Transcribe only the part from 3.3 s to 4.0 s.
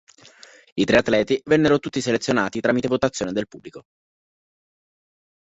del pubblico.